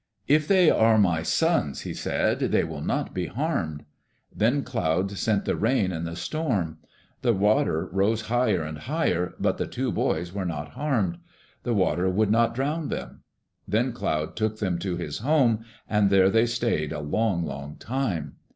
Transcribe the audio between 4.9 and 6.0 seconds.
sent the rain